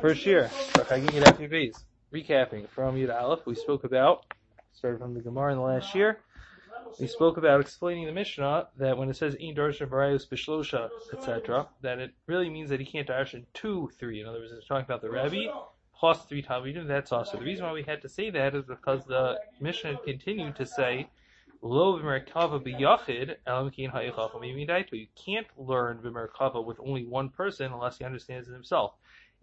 [0.00, 0.50] First year,
[2.12, 4.24] recapping from Yud Aleph, we spoke about,
[4.72, 6.18] started from the Gemara in the last year,
[6.98, 11.68] we spoke about explaining the Mishnah that when it says in darshan barayos bishlosha, etc.,
[11.82, 14.20] that it really means that he can't darshan two, three.
[14.20, 15.52] In other words, it's talking about the Rebbe
[15.96, 17.38] plus three Talmidim, that's also.
[17.38, 21.08] The reason why we had to say that is because the Mishnah continued to say,
[21.62, 28.04] Lo v'merkava b'yachid elam kin You can't learn v'merkava with only one person unless he
[28.04, 28.94] understands it himself.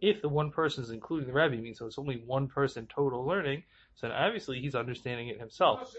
[0.01, 3.25] If the one person is including the Rebbe, means so it's only one person total
[3.25, 3.63] learning,
[3.95, 5.93] so then obviously he's understanding it himself.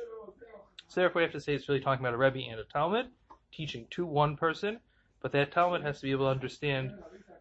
[0.88, 3.06] So therefore we have to say it's really talking about a Rebbe and a Talmid,
[3.52, 4.80] teaching to one person,
[5.20, 6.92] but that Talmid has to be able to understand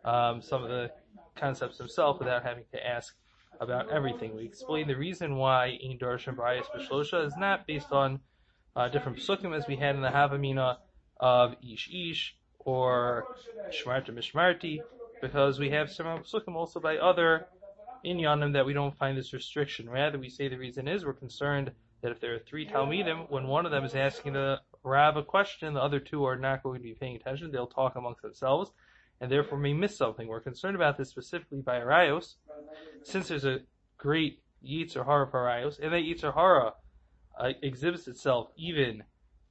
[0.05, 0.91] um, some of the
[1.35, 3.15] concepts himself without having to ask
[3.59, 4.35] about everything.
[4.35, 8.19] We explained the reason why in Darshan Barayas Bishlosha is not based on
[8.75, 10.77] uh, different psukim as we had in the Havamina
[11.19, 13.25] of Ish Ish or
[13.69, 14.81] Shmarta Mishmarti,
[15.21, 17.47] because we have some psukim also by other
[18.05, 19.89] inyanim that we don't find this restriction.
[19.89, 23.47] Rather, we say the reason is we're concerned that if there are three Talmidim, when
[23.47, 26.79] one of them is asking the Rav a question, the other two are not going
[26.79, 27.51] to be paying attention.
[27.51, 28.71] They'll talk amongst themselves,
[29.19, 30.27] and therefore may miss something.
[30.27, 32.35] We're concerned about this specifically by Arayos,
[33.03, 33.59] since there's a
[33.97, 36.73] great Yitzhar Hara for Arayos, and that Yitzhar Hara
[37.39, 39.03] uh, exhibits itself even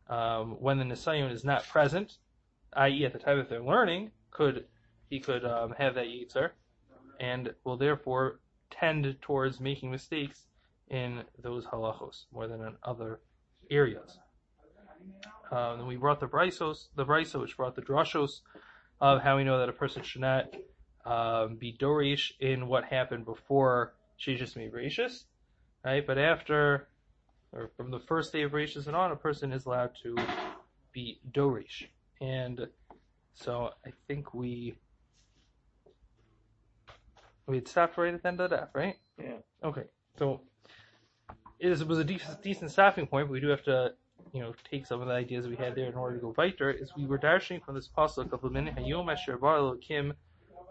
[0.08, 2.18] um, when the Nisayon is not present,
[2.72, 4.64] i.e., at the time that they're learning, could
[5.10, 6.50] he could um, have that Yitzhar,
[7.18, 10.46] and will therefore tend towards making mistakes
[10.88, 13.20] in those halachos more than in other
[13.70, 14.18] areas.
[15.50, 18.40] Um, then we brought the brisos, the brisa which brought the drashos
[19.00, 20.54] of how we know that a person should not
[21.04, 25.24] um, be dorish in what happened before shishis meirashis,
[25.84, 26.06] right?
[26.06, 26.88] But after,
[27.52, 30.16] or from the first day of rashis and on, a person is allowed to
[30.92, 31.86] be dorish.
[32.20, 32.68] And
[33.34, 34.76] so I think we
[37.50, 38.96] we had stopped right at the end of that, right?
[39.18, 39.38] Yeah.
[39.64, 39.84] Okay.
[40.18, 40.40] So
[41.58, 43.92] it was a decent, decent stopping point, but we do have to,
[44.32, 46.70] you know, take some of the ideas we had there in order to go weiter.
[46.70, 50.14] Is we were dashing from this pasuk of Lemin Hayom Asher Bar Kim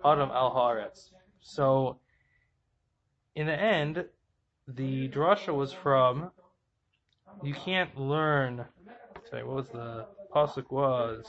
[0.05, 1.11] Adam Al Haaretz.
[1.41, 1.99] So,
[3.35, 4.05] in the end,
[4.67, 6.31] the drasha was from.
[7.43, 8.65] You can't learn.
[9.29, 11.25] Sorry, what was the pasuk was?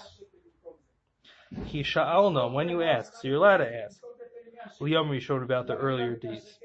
[1.67, 4.01] He sha'alna when you ask, so you're allowed to ask.
[4.81, 6.59] Liyamri showed about the earlier days,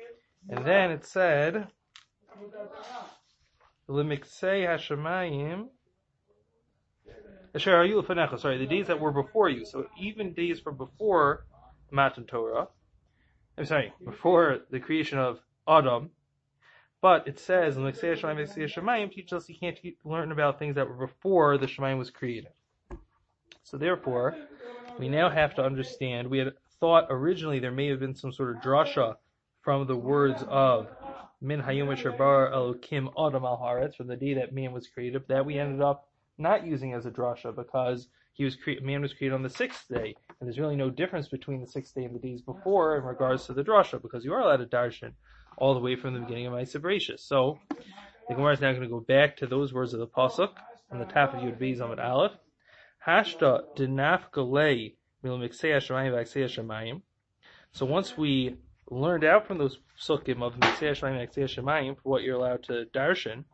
[0.50, 1.68] and then it said.
[3.88, 5.68] Limiksei Hashemayim.
[7.58, 9.66] Sorry, the days that were before you.
[9.66, 11.46] So even days from before
[11.92, 12.68] Matan Torah.
[13.58, 16.10] I'm sorry, before the creation of Adam.
[17.02, 18.18] But it says Limiksei
[18.56, 22.52] Hashemayim teaches us you can't learn about things that were before the Shemayim was created.
[23.64, 24.36] So therefore,
[25.00, 26.30] we now have to understand.
[26.30, 26.54] We had
[26.86, 29.16] thought originally there may have been some sort of drasha
[29.64, 30.88] from the words of
[31.42, 35.24] min hayom bar elokim adam al haaretz from the day that man was created.
[35.28, 36.08] That we ended up
[36.38, 39.88] not using as a drasha because he was cre- man was created on the sixth
[39.90, 43.04] day, and there's really no difference between the sixth day and the days before in
[43.04, 45.14] regards to the drasha because you are allowed to darshan
[45.58, 47.22] all the way from the beginning of Isabratius.
[47.22, 47.58] So
[48.30, 50.52] the Gemara is now going to go back to those words of the pasuk
[50.92, 52.34] on the top of Yud Beis Amid Aleph.
[53.08, 54.94] Hashta galei
[57.72, 58.56] so once we
[58.92, 63.46] learned out from those psukim of Mitzvah Shemaim Shemayim for what you're allowed to darshan,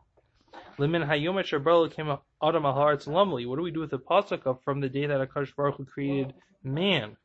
[0.78, 2.08] Limin Hayom Shabral came
[2.42, 3.46] Adam Aharetz Lumli.
[3.48, 5.84] What do we do with the pasuk of from the day that Akash Baruch Hu
[5.86, 7.16] created man?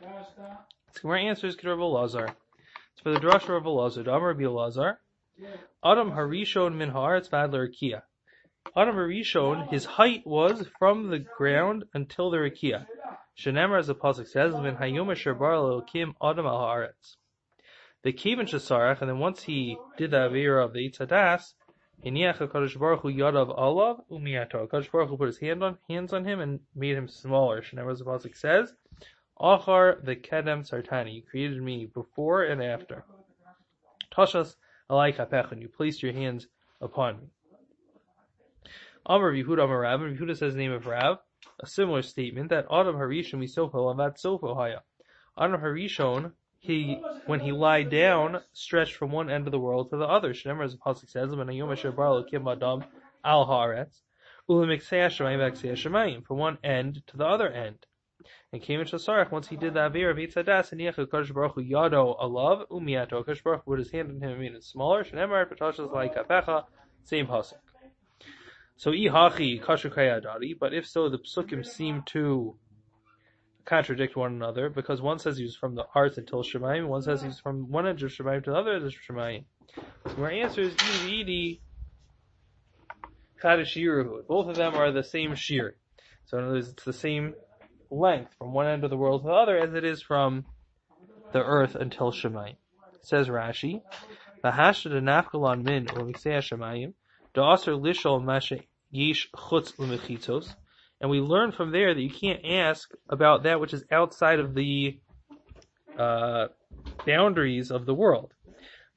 [0.00, 2.26] So our answer is Rav Lazar.
[2.92, 4.08] It's for the drasha of Elazar.
[4.08, 4.96] Amar Rabbi Elazar.
[5.84, 8.02] Adam Harishon Min Haaretz Vadler Kia.
[8.76, 12.86] Adam Harishon, his height was from the ground until the Rakia.
[13.36, 17.16] Shenemar, as the pasuk says, "Min hayom asher bar Elokim adam al haaretz."
[18.02, 21.54] The kiven shesarach, and then once he did the avira of the itzadas,
[22.04, 24.68] Hiniach HaKadosh Baruch Hu Yadav Alav Umiyato.
[24.68, 27.62] HaKadosh Baruch Hu put his hand on, hands on him and made him smaller.
[27.62, 28.74] Shenemar, as the pasuk says,
[29.40, 31.14] Achar the Kedem Sartani.
[31.14, 33.04] You created me before and after.
[34.12, 34.56] Tashas
[34.90, 36.46] Alai Kapech, you placed your hands
[36.80, 37.26] upon me.
[39.06, 41.18] Amar Yehuda Amar Rav, Yehuda says the name of Rav
[41.60, 44.82] a similar statement that Adam Harishon Misofo Avat Sofo Haya.
[45.38, 49.96] Adam Harishon, he when he lied down, stretched from one end of the world to
[49.96, 50.32] the other.
[50.32, 52.84] Shnemer, as the pasuk says, "When Ayom Asher Bar Kim Adam
[53.24, 54.02] Al Haaretz
[56.26, 57.86] from one end to the other end."
[58.52, 61.56] And came into Sarach once he did the Avir of Itzadas and Yechel Kadosh Baruch
[61.56, 65.04] Yado Alav Umiyato Kadosh Baruch put his hand on him and made it smaller.
[65.04, 66.64] Shnemer Patashas like Kapecha,
[67.02, 67.63] same pasuk.
[68.76, 72.56] So ihachi kasher kayadari, but if so, the psukim seem to
[73.64, 77.22] contradict one another because one says he was from the aretz until Shemayim, one says
[77.22, 79.44] he's from one edge of Shemayim to the other edge of Shemayim.
[80.14, 81.60] So our answer is Idi
[83.42, 84.26] Kadashiruhu.
[84.26, 85.76] Both of them are the same shear.
[86.26, 87.34] So in other words, it's the same
[87.90, 90.44] length from one end of the world to the other as it is from
[91.32, 92.56] the earth until Shemayim.
[93.02, 93.82] Says Rashi,
[94.42, 96.94] V'hashda nafkalon min or miksei Shemayim,
[97.34, 97.66] chutz
[101.00, 104.54] and we learn from there that you can't ask about that which is outside of
[104.54, 104.98] the
[105.98, 106.46] uh,
[107.06, 108.32] boundaries of the world.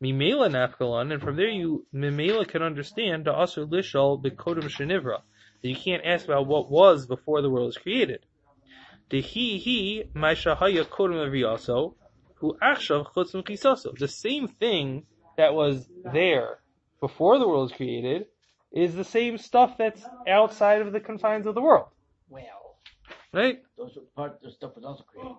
[0.02, 5.22] Mimela nafkalon, and from there you mimela can understand da'aser lishol bekodim shenivra,
[5.62, 8.26] that you can't ask about what was before the world was created.
[9.10, 11.96] Dehi he maishahaya kodim also,
[12.36, 13.98] who achshav chisaso.
[13.98, 16.60] The same thing that was there
[17.00, 18.26] before the world was created
[18.72, 21.88] is the same stuff that's outside of the confines of the world.
[22.30, 22.44] Well,
[23.34, 23.62] Right?
[23.78, 25.36] those part the stuff was also created.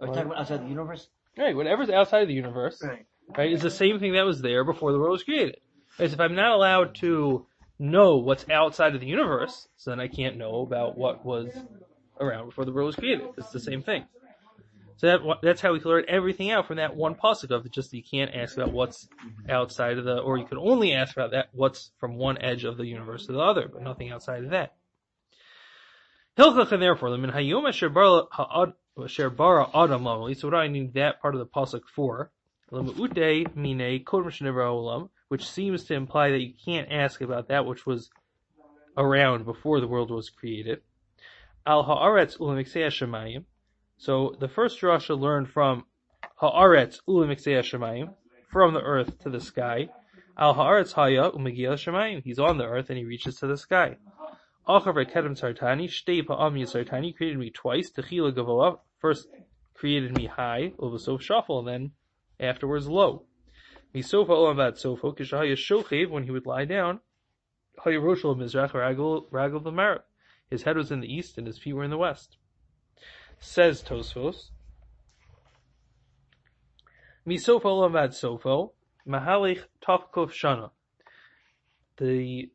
[0.00, 1.08] Are you talking about outside the universe?
[1.36, 1.54] Right.
[1.54, 3.06] Whatever's outside of the universe, Right.
[3.36, 5.56] right, is the same thing that was there before the world was created.
[5.98, 6.08] Right?
[6.08, 7.46] So if I'm not allowed to
[7.78, 11.50] know what's outside of the universe, so then I can't know about what was
[12.20, 13.28] around before the world was created.
[13.36, 14.04] It's the same thing.
[15.00, 17.94] So that, that's how we can learn everything out from that one pasuk of just
[17.94, 19.08] you can't ask about what's
[19.48, 22.76] outside of the, or you can only ask about that what's from one edge of
[22.76, 24.74] the universe to the other, but nothing outside of that.
[26.36, 27.88] Hilchach and therefore, min hayom asher
[29.30, 32.30] bara adam least what I need that part of the pasuk for,
[32.70, 38.10] lemute mine olam, which seems to imply that you can't ask about that which was
[38.98, 40.82] around before the world was created.
[41.66, 43.44] Al haaretz ulam shemayim,
[44.00, 45.84] so the first Rasha learned from
[46.40, 48.14] Haaretz u'lemiksei shemayim,
[48.50, 49.90] from the earth to the sky.
[50.38, 52.22] Al haaretz haya u'megia shemayim.
[52.24, 53.98] He's on the earth and he reaches to the sky.
[54.66, 57.90] Achav kedem sartani shtei pa'am sartani created me twice.
[57.90, 59.28] Techila gavoa first
[59.74, 61.90] created me high, u'v'sof shafel, and then
[62.40, 63.26] afterwards low.
[63.94, 67.00] Misofa olam bat sofo kishahaya shochev when he would lie down.
[67.80, 70.00] Haya roshel mizrach ragel ragel.
[70.48, 72.38] His head was in the east and his feet were in the west.
[73.42, 74.50] Says Tosfos.
[77.26, 78.72] Misofo lavad sofo,
[79.08, 80.70] mahalich tafkov shana.
[81.96, 82.50] The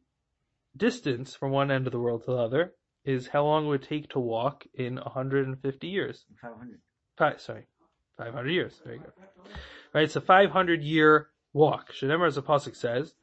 [0.78, 2.74] distance from one end of the world to the other
[3.04, 6.26] is how long it would take to walk in 150 years.
[6.42, 6.80] 500.
[7.18, 7.68] Five, sorry,
[8.18, 8.80] 500 years.
[8.84, 9.12] There you go.
[9.94, 11.94] Right, it's a 500 year walk.
[11.94, 13.16] Shemar, as the pasuk says,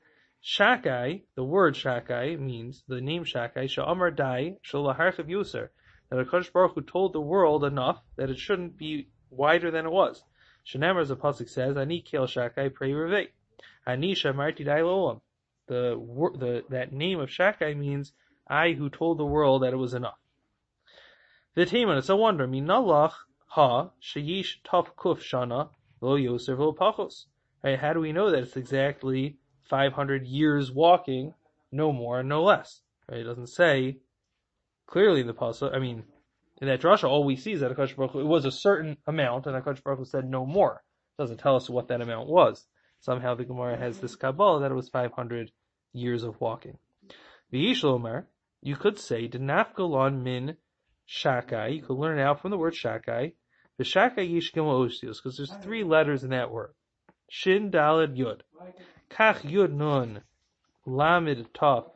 [0.45, 3.69] Shakai, the word Shakai means the name Shakai.
[3.69, 5.69] Sha'amar dai shalaharchav yuser
[6.13, 9.93] that Hakadosh Baruch Hu told the world enough that it shouldn't be wider than it
[9.93, 10.25] was.
[10.67, 13.29] Shenamar, as the pasuk says, "Ani kel shakai pray revei,
[13.87, 15.23] ani shamarti dai lolam."
[15.69, 15.95] The
[16.39, 18.13] the that name of Shakai means
[18.47, 20.19] I who told the world that it was enough.
[21.55, 22.47] The Taman, it's a wonder.
[22.47, 23.15] Minalach
[23.47, 25.71] ha sheyish taf kuf shana
[26.03, 27.25] lo yoser lo pachos.
[27.63, 27.79] Right?
[27.79, 31.33] How do we know that it's exactly 500 years walking,
[31.71, 32.83] no more and no less?
[33.09, 33.21] Right?
[33.21, 34.01] It doesn't say
[34.93, 35.75] clearly in the pasuk.
[35.75, 36.05] I mean,
[36.61, 39.47] in that drasha, all we see is that Hakadosh Baruch it was a certain amount,
[39.47, 40.83] and Hakadosh Baruch said no more.
[41.19, 42.67] It doesn't tell us what that amount was.
[43.01, 45.51] Somehow the Gemara has this kabbalah that it was 500
[45.93, 46.79] years of walking.
[47.53, 48.27] V'yishlomer,
[48.61, 50.57] you could say denafgalon min
[51.09, 51.77] shakai.
[51.77, 53.33] You could learn out from the word shakai.
[53.79, 56.75] The shakai yishkim osios, because there's three letters in that word.
[57.31, 58.43] Shin dalid yud.
[59.11, 60.21] Kach yud nun
[60.87, 61.91] lamid taf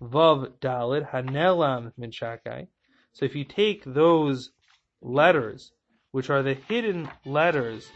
[0.00, 2.68] Vav Dalid Hanelam Min Shakai.
[3.12, 4.50] So if you take those
[5.00, 5.72] letters,
[6.10, 7.88] which are the hidden letters,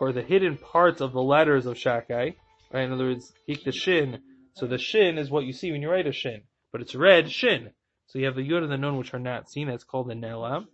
[0.00, 2.34] or the hidden parts of the letters of Shakai,
[2.72, 2.84] right?
[2.84, 4.20] In other words, take the Shin.
[4.54, 7.30] So the Shin is what you see when you write a Shin, but it's red
[7.30, 7.70] Shin.
[8.06, 9.68] So you have the yod and the Nun, which are not seen.
[9.68, 10.66] That's called the Nelam.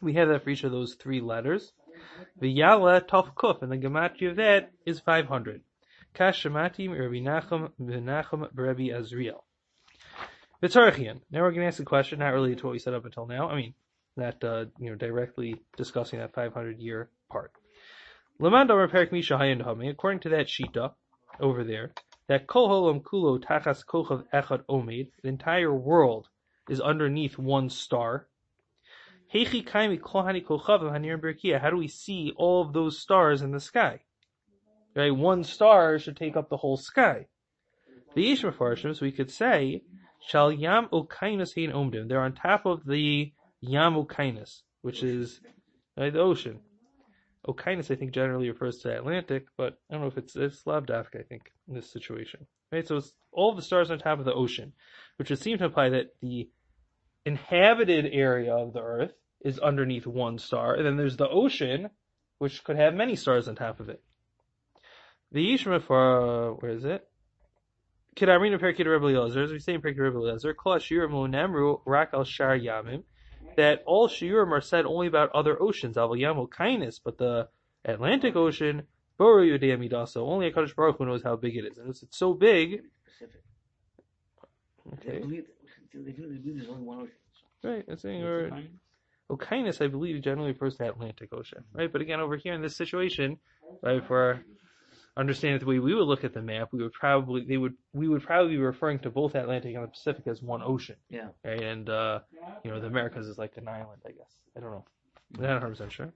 [0.00, 1.72] We have that for each of those three letters.
[2.40, 5.62] The Yala Kuf, and the gematria of that is 500.
[6.14, 9.42] Kashamatim Rabbi Nachum Menachem Rabbi Azriel.
[10.62, 11.20] Vitzarchian.
[11.30, 13.26] Now we're going to ask a question not related to what we said up until
[13.26, 13.48] now.
[13.48, 13.74] I mean,
[14.16, 17.52] not uh, you know directly discussing that 500 year part.
[18.38, 20.92] According to that shita
[21.38, 21.92] over there,
[22.26, 26.28] that Kol Holam Kulo Tachas Kochav Echad Omed, the entire world
[26.68, 28.26] is underneath one star.
[29.32, 29.44] How do
[31.76, 34.00] we see all of those stars in the sky?
[34.94, 37.26] Right, one star should take up the whole sky.
[38.14, 39.82] The Ish Mefarshim, so we could say,
[40.26, 42.08] Shal Yam Okainas Hein Omdim.
[42.08, 45.40] They're on top of the Yam Okainas, which is
[45.96, 46.60] right, the ocean.
[47.46, 51.20] Okainas, I think, generally refers to Atlantic, but I don't know if it's, it's Slavdavka,
[51.20, 52.46] I think, in this situation.
[52.72, 54.72] Right, so it's all the stars on top of the ocean,
[55.16, 56.50] which would seem to imply that the
[57.24, 59.12] inhabited area of the Earth
[59.44, 61.90] is underneath one star, and then there's the ocean,
[62.38, 64.02] which could have many stars on top of it.
[65.32, 67.06] The Yishma uh, for where is it?
[68.16, 71.80] Kedamrina Pirkei D'Rebbe Eliezer, as we say in Pirkei D'Rebbe Eliezer, Kol Shiurim Lo Nemru
[71.86, 73.04] Rak Al Shar Yamim,
[73.56, 77.48] that all Shiurim are said only about other oceans, Aval Yam Okainas, but the
[77.84, 78.82] Atlantic Ocean,
[79.16, 82.18] Boru Yudea Midaso, only Hakadosh Baruch Hu knows how big it is, and it's, it's
[82.18, 82.82] so big.
[83.06, 83.42] Pacific.
[85.04, 85.44] They Okay, believe,
[85.94, 87.12] they do, they believe there's only one ocean.
[87.62, 87.84] right.
[87.86, 88.62] That's saying, What's or,
[89.30, 91.90] the Okainas, I believe, generally refers to Atlantic Ocean, right?
[91.92, 93.38] But again, over here in this situation,
[93.82, 94.44] right, for
[95.20, 97.74] understand it the way we would look at the map, we would probably they would
[97.92, 101.28] we would probably be referring to both Atlantic and the Pacific as one ocean, Yeah.
[101.44, 101.62] right?
[101.62, 102.20] And uh,
[102.64, 104.32] you know, the Americas is like an island, I guess.
[104.56, 104.84] I don't know.
[105.36, 106.12] I'm not 100 percent sure.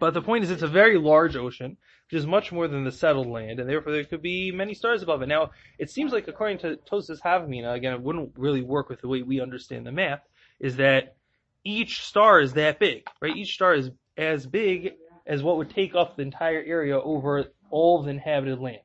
[0.00, 1.76] But the point is, it's a very large ocean,
[2.10, 5.02] which is much more than the settled land, and therefore there could be many stars
[5.02, 5.26] above it.
[5.26, 9.08] Now, it seems like according to Tosis Havamina, again, it wouldn't really work with the
[9.08, 10.24] way we understand the map,
[10.60, 11.16] is that
[11.62, 13.36] each star is that big, right?
[13.36, 14.94] Each star is as big
[15.26, 18.78] as what would take up the entire area over all the inhabited land,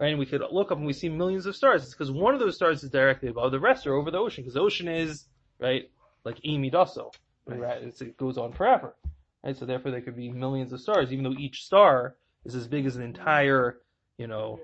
[0.00, 0.10] right?
[0.10, 1.84] And we could look up and we see millions of stars.
[1.84, 3.52] It's because one of those stars is directly above.
[3.52, 5.26] The rest are over the ocean, because the ocean is,
[5.60, 5.88] right,
[6.24, 7.12] like Amy Dasso.
[7.46, 7.82] Right?
[7.82, 8.94] It goes on forever,
[9.42, 9.56] right?
[9.56, 12.86] So therefore there could be millions of stars, even though each star is as big
[12.86, 13.80] as an entire,
[14.18, 14.60] you know,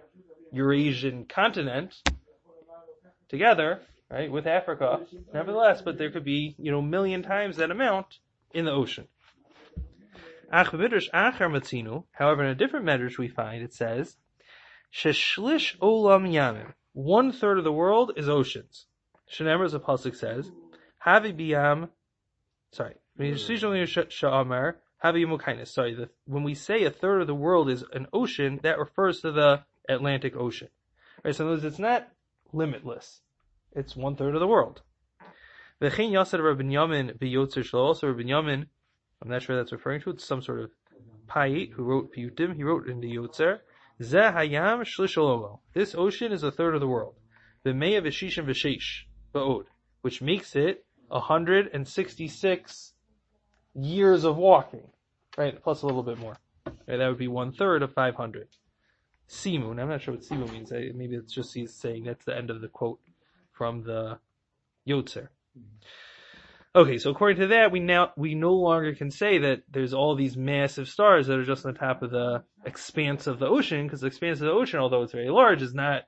[0.53, 2.01] Eurasian continent
[3.29, 5.01] together, right, with Africa.
[5.35, 8.07] Nevertheless, but there could be, you know, a million times that amount
[8.55, 9.09] in the ocean.
[10.51, 14.17] However, in a different medrash we find it says,
[14.95, 16.73] sheshlish olam yamim.
[16.93, 18.87] One third of the world is oceans.
[19.31, 20.51] Shenemar, as the pasuk says,
[21.05, 21.89] havi biyam.
[22.71, 22.95] Sorry.
[23.19, 23.33] Sorry,
[25.95, 29.33] the, when we say a third of the world is an ocean, that refers to
[29.33, 30.69] the Atlantic Ocean.
[31.25, 32.09] Right, so in other words, it's not
[32.53, 33.21] limitless.
[33.73, 34.83] It's one third of the world.
[35.81, 37.17] Also, Rabbi Yamin,
[39.23, 40.11] I'm not sure that's referring to.
[40.11, 40.71] It's some sort of
[41.27, 42.55] Payit who wrote Piyutim.
[42.55, 43.61] He wrote in the Yotzer.
[44.01, 45.59] Zeh hayam.
[45.75, 47.15] This ocean is a third of the world.
[47.65, 49.05] V'meya v'shishim v'sheish
[49.35, 49.65] ba'od,
[50.03, 52.93] which makes it 166
[53.75, 54.89] years of walking,
[55.37, 55.63] right?
[55.63, 56.37] Plus a little bit more.
[56.87, 58.49] Right, that would be one third of 500.
[59.29, 59.81] Simun.
[59.81, 60.73] I'm not sure what Simun means.
[60.73, 63.01] I, maybe it's just he's saying that's the end of the quote
[63.53, 64.19] from the
[64.87, 65.29] Yotzer.
[65.59, 65.87] Mm-hmm.
[66.77, 70.15] Okay, so according to that, we now we no longer can say that there's all
[70.15, 74.03] these massive stars that are just on top of the expanse of the ocean, because
[74.03, 76.03] the expanse of the ocean, although it's very large, is not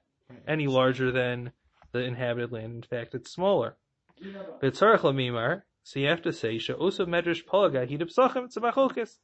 [0.47, 1.53] any larger than
[1.93, 2.75] the inhabited land.
[2.75, 3.79] In fact, it's smaller.
[4.21, 9.17] So you have to say she'osa medrash palaga hidab psachim tzabachokis.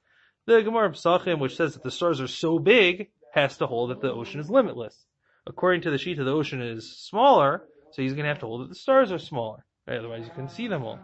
[0.47, 4.01] The Gemara Psachim, which says that the stars are so big, has to hold that
[4.01, 5.05] the ocean is limitless.
[5.47, 8.63] According to the sheet, the ocean is smaller, so he's going to have to hold
[8.63, 9.67] that the stars are smaller.
[9.87, 10.99] Otherwise, you can see them all.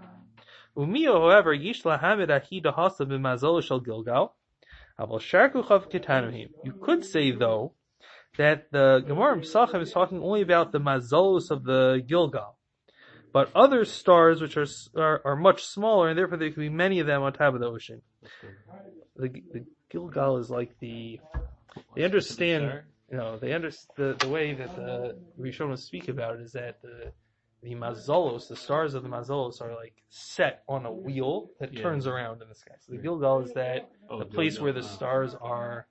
[0.81, 4.35] Umio, however, yish lahamed ahi dahasa b'mazol shel Gilgal.
[4.99, 6.49] Aval sharku chav ketanuhim.
[6.65, 7.73] You could say though
[8.39, 12.57] that the Gemara Psachim is talking only about the mazolos of the Gilgal,
[13.33, 17.01] but other stars which are, are are much smaller, and therefore there could be many
[17.01, 18.01] of them on top of the ocean.
[19.17, 21.21] The, the Gilgal is like the
[21.95, 26.43] they understand you know, they understand the, the way that the Rishonim speak about it
[26.43, 27.13] is that the
[27.63, 31.83] the mazolos, the stars of the mazolos, are like set on a wheel that Yeah.
[31.83, 32.75] turns around in the sky.
[32.79, 32.99] So the.
[32.99, 34.89] Gilgal is that Oh, the place where the uh-huh.
[34.89, 35.87] stars are,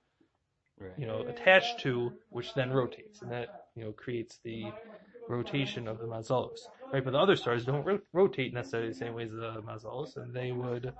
[0.78, 0.92] Right.
[0.98, 4.72] you know, attached to, which then rotates, and that you know creates the
[5.28, 6.58] rotation of the mazolos.
[6.92, 10.16] Right, but the other stars don't ro- rotate necessarily the same way as the mazolos,
[10.16, 10.92] and they would.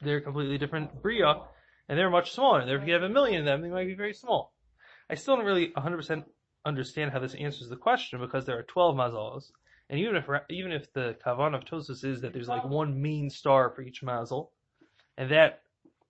[0.00, 1.42] They're completely different bria,
[1.88, 2.60] and they're much smaller.
[2.60, 4.54] And if you have a million of them, they might be very small.
[5.10, 6.24] I still don't really 100%
[6.64, 9.50] understand how this answers the question because there are 12 mazalos,
[9.88, 13.30] and even if even if the kavan of Tosus is that there's like one main
[13.30, 14.48] star for each mazal,
[15.16, 15.62] and that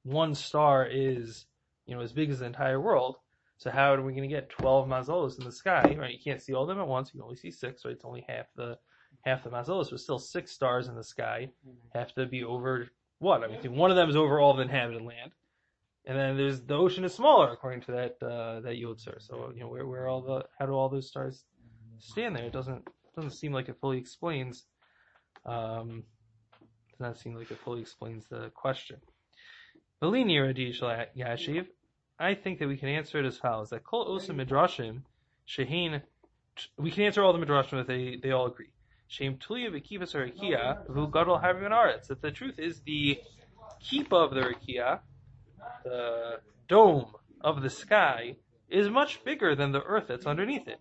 [0.03, 1.47] one star is
[1.87, 3.17] you know as big as the entire world,
[3.59, 5.95] so how are we going to get 12 mazalos in the sky?
[5.99, 7.11] Right, you can't see all of them at once.
[7.13, 7.85] You can only see six.
[7.85, 8.79] Right, it's only half the
[9.25, 11.99] half the mazalos, but still six stars in the sky mm-hmm.
[11.99, 12.89] have to be over
[13.19, 13.45] what?
[13.45, 15.33] I mean, one of them is over all the inhabited land.
[16.07, 19.21] And then there's the ocean is smaller according to that uh, that Yotzer.
[19.21, 21.45] So you know where where all the how do all those stars
[21.99, 22.45] stand there?
[22.45, 24.65] It doesn't doesn't seem like it fully explains.
[25.45, 26.05] Um,
[26.91, 28.97] does not seem like it fully explains the question.
[30.03, 31.67] Velini Radish Yashiv,
[32.19, 35.03] I think that we can answer it as follows: that Kol Osa Midrashim
[35.47, 36.01] Shehin.
[36.77, 38.71] We can answer all the midrashim that they they all agree.
[39.09, 42.07] Shem Tulia V'Kivas Rakia V'Hu Gadol Havim Aretz.
[42.09, 43.19] That the truth is the
[43.81, 45.01] keep of the Rakia
[45.85, 48.37] the dome of the sky
[48.69, 50.79] is much bigger than the earth that's underneath it.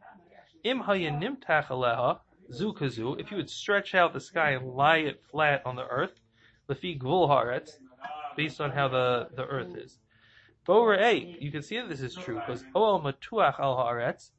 [0.63, 2.19] Im nimtach aleha
[2.51, 5.86] zu kazu, if you would stretch out the sky and lie it flat on the
[5.88, 6.19] earth,
[6.69, 7.71] lefi gvul haaretz,
[8.36, 10.00] based on how the, the earth is.
[10.65, 14.31] Bower A, you can see that this is true because oel matuach al haaretz,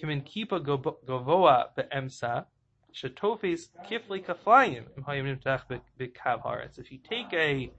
[0.00, 2.46] kimin kipa govoa be'emsa,
[2.94, 5.62] shetofes kifli kaflayim im nimtach
[5.98, 6.78] bekav.
[6.78, 7.70] If you take a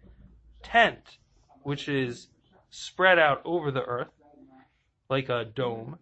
[0.63, 1.17] tent,
[1.69, 2.27] which is
[2.71, 4.09] spread out over the earth,
[5.07, 5.99] like a dome,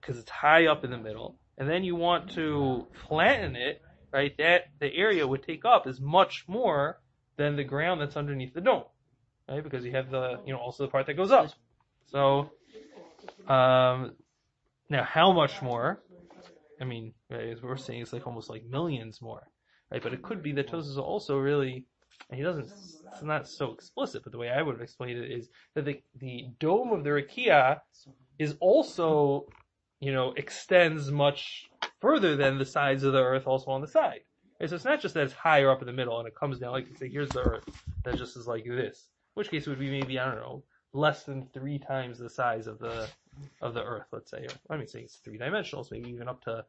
[0.00, 3.80] because it's high up in the middle, and then you want to flatten it,
[4.12, 4.36] right?
[4.38, 6.98] That the area would take up is much more
[7.36, 8.82] than the ground that's underneath the dome,
[9.48, 9.62] right?
[9.62, 11.52] Because you have the, you know, also the part that goes up.
[12.06, 12.50] So,
[13.46, 14.16] um,
[14.90, 16.02] now how much more?
[16.80, 19.46] I mean, as we're saying, it's like almost like millions more,
[19.92, 20.02] right?
[20.02, 21.86] But it could be that Tosus also really,
[22.30, 25.30] and he doesn't, it's not so explicit, but the way I would have explained it
[25.30, 27.80] is that the, the dome of the Rakia
[28.38, 29.46] is also,
[30.00, 31.68] you know, extends much
[32.00, 34.20] further than the sides of the earth also on the side.
[34.60, 36.58] And so it's not just that it's higher up in the middle and it comes
[36.58, 37.64] down, like you say, here's the earth,
[38.04, 39.08] that just is like this.
[39.34, 42.30] In which case it would be maybe, I don't know, less than three times the
[42.30, 43.08] size of the,
[43.60, 44.46] of the earth, let's say.
[44.70, 46.64] I mean, saying it's three dimensional, so maybe even up to,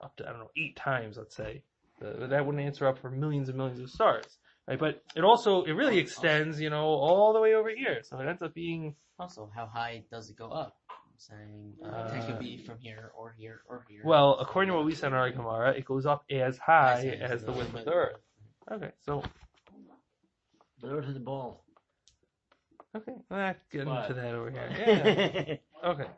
[0.00, 1.62] up to, I don't know, eight times, let's say.
[2.00, 4.38] The, that wouldn't answer up for millions and millions of stars.
[4.68, 4.78] Right?
[4.78, 8.00] But it also, it really extends, you know, all the way over here.
[8.02, 10.76] So it ends up being, Also, how high does it go up?
[10.90, 14.00] I'm saying uh, it could be from here or here or here.
[14.04, 17.32] well, according to what we said in our Gemara, it goes up as high As
[17.40, 18.16] as the width of the earth.
[18.70, 19.22] Okay, so,
[20.80, 21.64] The earth is a ball.
[22.96, 24.02] okay, let's get What?
[24.08, 24.70] into that over here.
[24.78, 25.56] Yeah.
[25.84, 26.10] I'm Okay.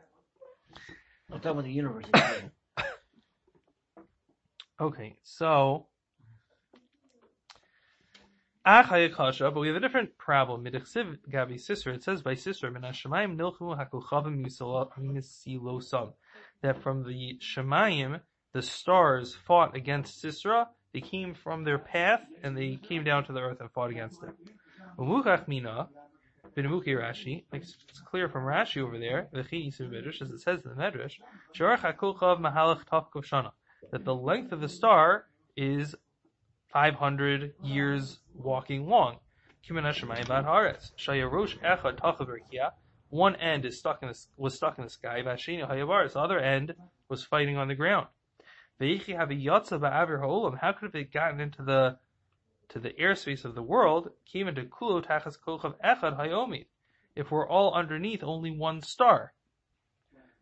[1.31, 2.05] talking about the universe.
[2.13, 2.51] again.
[4.81, 5.92] Okay, so Achaya Kasha,
[8.65, 10.65] but we have a different problem.
[10.65, 12.35] It says by
[15.25, 16.13] Misilosam,
[16.61, 18.21] that from the Shemayim,
[18.53, 23.33] the stars fought against Sisra, they came from their path, and they came down to
[23.33, 24.29] the earth and fought against it.
[27.51, 31.19] It's clear from Rashi over there, as it says in the Medrash,
[33.91, 35.25] that the length of the star
[35.57, 35.95] is
[36.71, 39.17] 500 years walking long.
[43.09, 45.21] One end is stuck in the, was stuck in the sky.
[45.21, 46.75] The other end
[47.09, 48.07] was fighting on the ground.
[48.79, 48.87] How
[50.73, 51.99] could it have gotten into the
[52.69, 54.09] to the airspace of the world?
[54.25, 56.65] Came into kulo tachas kochav echad hayomid.
[57.15, 59.33] If we're all underneath only one star.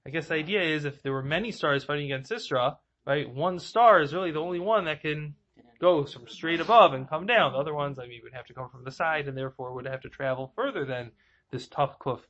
[0.05, 3.59] I guess the idea is if there were many stars fighting against Sisra, right, one
[3.59, 5.35] star is really the only one that can
[5.81, 7.53] go from straight above and come down.
[7.53, 9.87] The other ones, I mean, would have to come from the side and therefore would
[9.87, 11.11] have to travel further than
[11.51, 12.21] this taf kuf,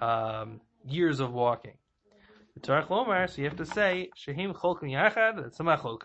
[0.00, 1.74] um, years of walking.
[2.54, 5.98] The Tarach Lomar, so you have to say, Shehim Cholkim Yachad, that's shamatos,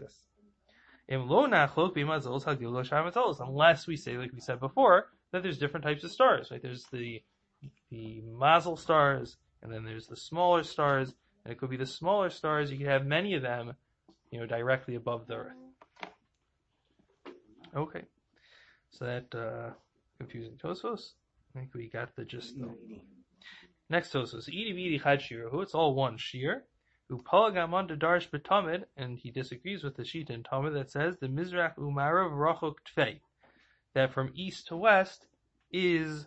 [3.40, 6.62] unless we say, like we said before, that there's different types of stars, right?
[6.62, 7.24] There's the,
[7.90, 12.30] the mazel stars, and then there's the smaller stars, and it could be the smaller
[12.30, 13.74] stars, you could have many of them,
[14.30, 15.65] you know, directly above the earth.
[17.76, 18.04] Okay.
[18.92, 19.72] So that, uh,
[20.18, 21.14] confusing Tosos.
[21.56, 22.76] I think we got the gist though.
[23.90, 24.50] Next Tosos.
[24.50, 25.62] Edi Bidi Chad Shirahu.
[25.62, 26.64] It's all one shear.
[27.12, 31.28] Upalagamon to Darsh Batamid, and he disagrees with the Shita in Talmud that says the
[31.28, 33.20] Mizrach Umarav Rachok Tfei.
[33.94, 35.28] That from east to west
[35.72, 36.26] is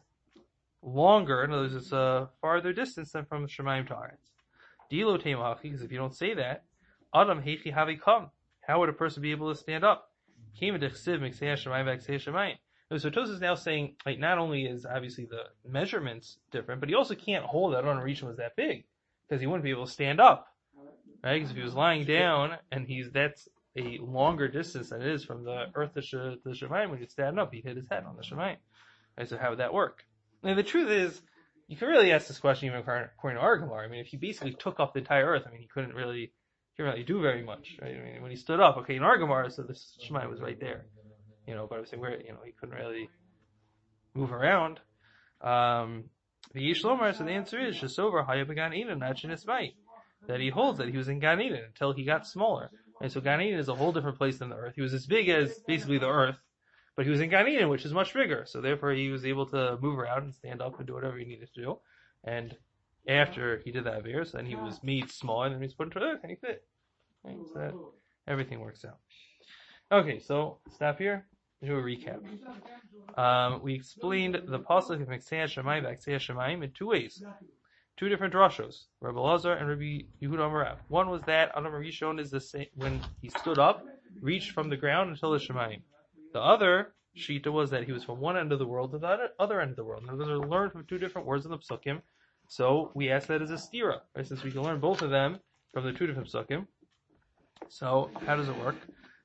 [0.83, 3.95] longer, in other words, it's a farther distance than from Shemaim to.
[4.91, 6.65] Dilo Teimachi, because if you don't say that,
[7.15, 8.31] Adam Heichi Havi Kam.
[8.67, 10.08] How would a person be able to stand up?
[12.97, 16.95] So Tos is now saying, like, not only is obviously the measurements different, but he
[16.95, 18.85] also can't hold that unreachable was that big,
[19.29, 20.47] because he wouldn't be able to stand up,
[21.23, 21.35] right?
[21.35, 25.25] Because if he was lying down and he's that's a longer distance than it is
[25.25, 28.05] from the earth to, to the Shemayim, when he'd stand up, he'd hit his head
[28.05, 28.57] on the Shemayim.
[29.19, 30.05] Right, so how would that work?
[30.43, 31.21] And the truth is,
[31.67, 33.85] you can really ask this question even according to our.
[33.85, 36.33] I mean, if he basically took off the entire earth, I mean, he couldn't really,
[36.79, 37.97] he couldn't really do very much, right?
[37.97, 40.59] I mean, when he stood up, okay, in our Gemara, so the Shemayim was right
[40.61, 40.87] there,
[41.47, 43.11] you know, but I was saying where, you know, he couldn't really
[44.15, 44.79] move around.
[45.41, 46.05] Um,
[46.55, 49.75] the Yishlomar, so the answer is Shasover Hayabagan Eden, Nachinismai.
[50.29, 52.71] That he holds that he was in Gan Eden until he got smaller.
[53.01, 54.75] And so Gan Eden is a whole different place than the earth.
[54.75, 56.39] He was as big as basically the earth,
[56.97, 58.45] but he was in Gan Eden, which is much bigger.
[58.47, 61.25] So therefore he was able to move around and stand up and do whatever he
[61.25, 61.79] needed to do.
[62.25, 62.57] And
[63.09, 65.87] after he did that virus, then he was made smaller and then he was put
[65.87, 66.63] into earth and he fit.
[67.25, 67.37] Right?
[67.53, 67.75] So that
[68.31, 68.99] everything works out.
[69.91, 71.27] Okay, so stop here.
[71.65, 72.21] Do a recap.
[73.19, 77.23] Um, we explained the pasuk of Mexia Shemayim, Mexia Shemayim in two ways.
[77.97, 80.77] Two different drashos, Rabbi Lazar and Rabbi Yehuda Amarav.
[80.87, 83.85] One was that Adam Rishon is the same when he stood up,
[84.21, 85.81] reached from the ground until the Shemayim.
[86.33, 89.07] The other Shita was that he was from one end of the world to the
[89.09, 90.07] other- other end of the world.
[90.07, 92.03] Now, those are learned from two different words in the psukim.
[92.49, 94.27] So we ask that as a stira, right?
[94.27, 95.39] Since we can learn both of them
[95.73, 96.67] from the two different psukim.
[97.69, 98.77] So how does it work?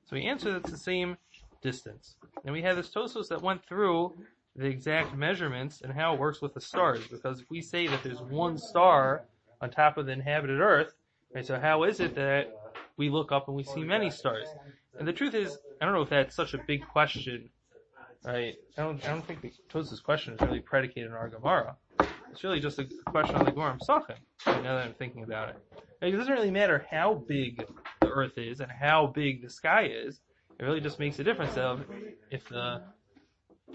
[0.04, 1.16] So we answer that it's the same
[1.62, 2.16] distance.
[2.44, 4.14] And we have this Tosos that went through
[4.54, 7.06] the exact measurements and how it works with the stars.
[7.08, 9.24] Because if we say that there's one star
[9.60, 10.92] on top of the inhabited Earth,
[11.34, 12.54] right, so how is it that
[12.98, 14.46] we look up and we see many stars?
[14.98, 17.48] And the truth is, I don't know if that's such a big question,
[18.22, 18.54] right?
[18.76, 21.76] I don't, I don't think the Tosos question is really predicated on our Gemara.
[22.34, 25.56] It's really just a question on the Psachim, right, now that I'm thinking about it.
[26.02, 27.64] It doesn't really matter how big
[28.00, 30.18] the Earth is and how big the sky is.
[30.58, 31.84] It really just makes a difference of
[32.32, 32.82] if the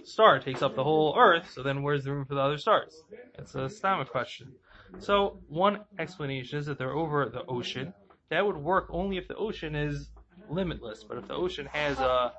[0.03, 3.01] star takes up the whole Earth, so then where's the room for the other stars?
[3.35, 4.51] It's a stomach question.
[4.97, 7.93] So one explanation is that they're over the ocean.
[8.29, 10.09] That would work only if the ocean is
[10.49, 11.05] limitless.
[11.05, 12.33] But if the ocean has a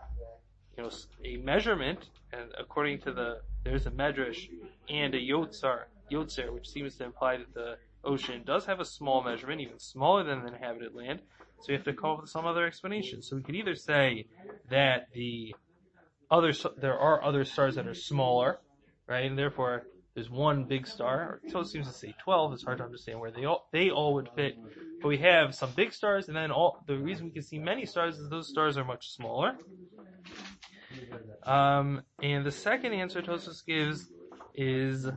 [0.76, 0.90] you know
[1.24, 4.50] a measurement, and according to the there's a medrash
[4.90, 9.22] and a yotzar yotzer, which seems to imply that the ocean does have a small
[9.22, 11.20] measurement, even smaller than the inhabited land.
[11.60, 13.22] So we have to come up with some other explanation.
[13.22, 14.26] So we could either say
[14.70, 15.54] that the
[16.30, 18.60] other there are other stars that are smaller,
[19.06, 21.40] right, and therefore there's one big star.
[21.48, 22.54] So it seems to say 12.
[22.54, 24.56] It's hard to understand where they all they all would fit.
[25.02, 27.84] But we have some big stars, and then all the reason we can see many
[27.84, 29.56] stars is those stars are much smaller.
[31.44, 34.10] Um, and the second answer Tosus gives
[34.54, 35.08] is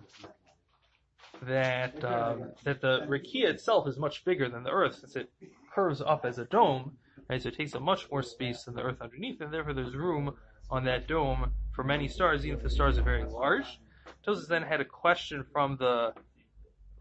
[1.48, 5.30] that um, that the Rakia itself is much bigger than the Earth, since it
[5.74, 6.98] curves up as a dome,
[7.30, 7.42] right?
[7.42, 10.34] So it takes up much more space than the Earth underneath, and therefore there's room
[10.70, 13.80] on that dome for many stars, even if the stars are very large.
[14.26, 16.14] Tosus then had a question from the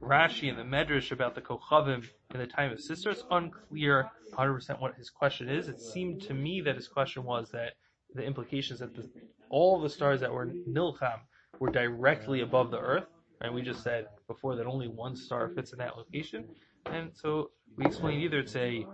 [0.03, 3.13] Rashi and the Medrash about the Kochavim in the time of Sisera.
[3.13, 5.69] It's unclear 100% what his question is.
[5.69, 7.75] It seemed to me that his question was that
[8.15, 9.09] the implications that the,
[9.49, 11.21] all the stars that were Nilcham
[11.61, 13.07] were directly above the Earth,
[13.43, 16.45] and we just said before that only one star fits in that location.
[16.87, 18.87] And so we explained either it's a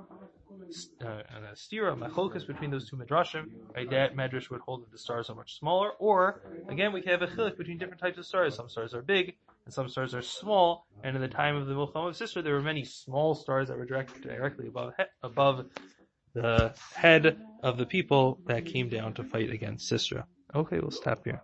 [1.05, 3.89] uh, a stira, macholkas between those two midrashim, right?
[3.91, 7.23] That medrash would hold that the stars are much smaller, or again we can have
[7.23, 8.57] a chilik between different types of stars.
[8.57, 9.35] Some stars are big
[9.65, 10.87] and some stars are small.
[11.05, 13.77] And in the time of the Milcham of Sisera, there were many small stars that
[13.77, 15.67] were direct, directly above he, above
[16.35, 20.27] the head of the people that came down to fight against Sisera.
[20.55, 21.43] Okay, we'll stop here.